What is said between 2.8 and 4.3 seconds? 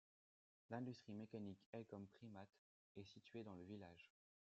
est située dans le village.